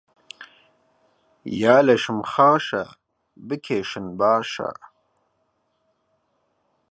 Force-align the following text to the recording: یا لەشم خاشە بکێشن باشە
یا 1.61 1.77
لەشم 1.87 2.19
خاشە 2.31 2.85
بکێشن 3.47 4.05
باشە 4.19 4.69